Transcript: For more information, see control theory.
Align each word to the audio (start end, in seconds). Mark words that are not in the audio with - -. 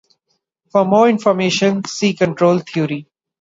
For 0.71 0.83
more 0.83 1.07
information, 1.09 1.83
see 1.85 2.15
control 2.15 2.57
theory. 2.57 3.07